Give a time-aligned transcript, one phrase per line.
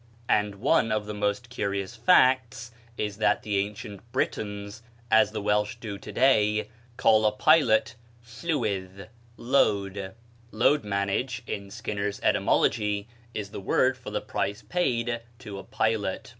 [0.27, 4.81] And one of the most curious facts is that the ancient Britons,
[5.11, 7.93] as the Welsh do to day, call a pilot
[8.25, 10.15] llywydd (lode).
[10.51, 16.29] Lodemanage, in Skinner's 'Etymology,' is the word for the price paid to a pilot.